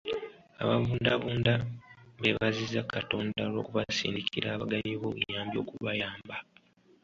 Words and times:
Ababundabunda 0.61 1.53
b'ebaziza 2.21 2.79
Katonda 2.93 3.39
olw'okubasindikira 3.47 4.47
abagabi 4.51 4.89
b'obuyambi 5.01 5.55
okubayamba. 5.63 6.37